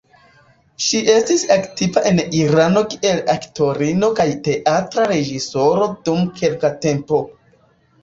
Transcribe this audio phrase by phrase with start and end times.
[0.85, 7.25] Ŝi estis aktiva en Irano kiel aktorino kaj teatra reĝisoro dum kelka tempo.